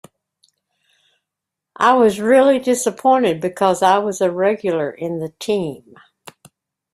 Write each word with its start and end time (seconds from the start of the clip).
I 1.75 1.93
was 1.93 2.19
really 2.19 2.57
disappointed 2.57 3.39
because 3.39 3.83
I 3.83 3.99
was 3.99 4.19
a 4.19 4.31
regular 4.31 4.89
in 4.89 5.19
the 5.19 5.29
team. 5.37 5.95